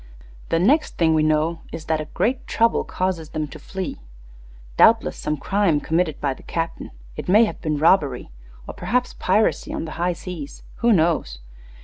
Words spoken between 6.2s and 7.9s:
the captain. It may have been